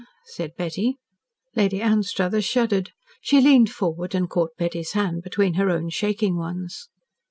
[0.33, 0.97] said Betty.
[1.55, 2.89] Lady Anstruthers shuddered.
[3.21, 6.89] She leaned forward and caught Betty's hand between her own shaking ones.